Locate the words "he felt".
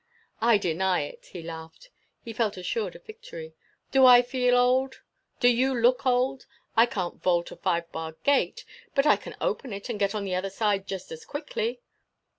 2.23-2.57